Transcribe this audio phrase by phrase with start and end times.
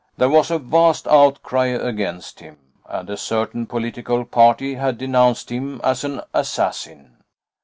[0.17, 2.57] There was a vast outcry against him,
[2.87, 7.17] and a certain political party had denounced him as an assassin.